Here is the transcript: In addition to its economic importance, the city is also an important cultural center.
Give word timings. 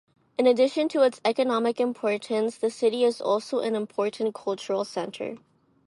In 0.35 0.47
addition 0.47 0.89
to 0.89 1.03
its 1.03 1.21
economic 1.23 1.79
importance, 1.79 2.57
the 2.57 2.71
city 2.71 3.03
is 3.03 3.21
also 3.21 3.59
an 3.59 3.75
important 3.75 4.33
cultural 4.33 4.83
center. 4.83 5.37